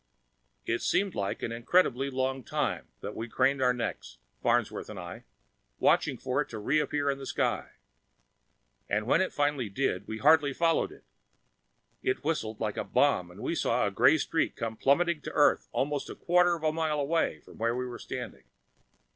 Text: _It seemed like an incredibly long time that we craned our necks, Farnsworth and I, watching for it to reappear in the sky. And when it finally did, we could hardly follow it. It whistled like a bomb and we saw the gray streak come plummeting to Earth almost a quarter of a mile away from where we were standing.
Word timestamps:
_It 0.65 0.81
seemed 0.81 1.13
like 1.13 1.43
an 1.43 1.51
incredibly 1.51 2.09
long 2.09 2.43
time 2.43 2.87
that 3.01 3.15
we 3.15 3.27
craned 3.29 3.61
our 3.61 3.71
necks, 3.71 4.17
Farnsworth 4.41 4.89
and 4.89 4.97
I, 4.97 5.25
watching 5.77 6.17
for 6.17 6.41
it 6.41 6.49
to 6.49 6.57
reappear 6.57 7.11
in 7.11 7.19
the 7.19 7.25
sky. 7.27 7.73
And 8.89 9.05
when 9.05 9.21
it 9.21 9.31
finally 9.31 9.69
did, 9.69 10.07
we 10.07 10.17
could 10.17 10.23
hardly 10.23 10.53
follow 10.53 10.85
it. 10.85 11.03
It 12.01 12.23
whistled 12.23 12.59
like 12.59 12.77
a 12.77 12.83
bomb 12.83 13.29
and 13.29 13.41
we 13.41 13.53
saw 13.53 13.85
the 13.85 13.91
gray 13.91 14.17
streak 14.17 14.55
come 14.55 14.75
plummeting 14.75 15.21
to 15.21 15.31
Earth 15.33 15.69
almost 15.71 16.09
a 16.09 16.15
quarter 16.15 16.55
of 16.55 16.63
a 16.63 16.73
mile 16.73 16.99
away 16.99 17.41
from 17.41 17.59
where 17.59 17.75
we 17.75 17.85
were 17.85 17.99
standing. 17.99 18.45